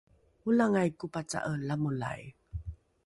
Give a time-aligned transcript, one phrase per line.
[0.47, 2.21] olangai kopaca’e lamolai